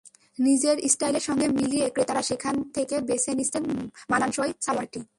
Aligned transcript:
নিজের 0.39 0.77
স্টাইলের 0.87 1.23
সঙ্গে 1.27 1.47
মিলিয়ে 1.57 1.85
ক্রেতারা 1.89 2.21
সেখান 2.21 2.55
থেকে 2.75 2.95
বেছে 3.09 3.31
নিচ্ছেন 3.33 3.63
মানানসই 4.09 4.51
সালোয়ারটি। 4.61 5.01